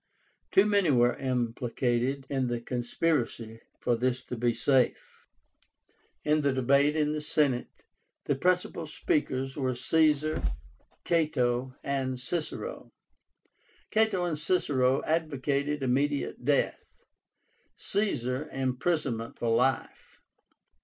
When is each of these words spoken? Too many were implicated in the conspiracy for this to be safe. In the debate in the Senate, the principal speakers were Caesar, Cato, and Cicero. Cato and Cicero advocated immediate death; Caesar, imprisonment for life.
Too 0.49 0.65
many 0.65 0.89
were 0.89 1.15
implicated 1.17 2.25
in 2.27 2.47
the 2.47 2.59
conspiracy 2.59 3.61
for 3.79 3.95
this 3.95 4.23
to 4.23 4.35
be 4.35 4.51
safe. 4.51 5.27
In 6.23 6.41
the 6.41 6.51
debate 6.51 6.95
in 6.95 7.11
the 7.11 7.21
Senate, 7.21 7.67
the 8.23 8.33
principal 8.33 8.87
speakers 8.87 9.55
were 9.55 9.75
Caesar, 9.75 10.41
Cato, 11.03 11.75
and 11.83 12.19
Cicero. 12.19 12.91
Cato 13.91 14.25
and 14.25 14.39
Cicero 14.39 15.03
advocated 15.03 15.83
immediate 15.83 16.43
death; 16.45 16.79
Caesar, 17.77 18.49
imprisonment 18.51 19.37
for 19.37 19.55
life. 19.55 20.17